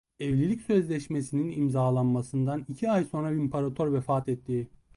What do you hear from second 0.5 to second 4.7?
sözleşmesinin imzalanmasından iki ay sonra imparator vefat etti.